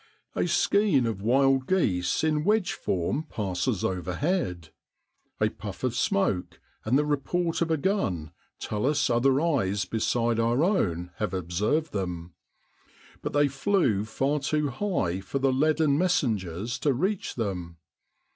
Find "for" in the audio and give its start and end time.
15.21-15.37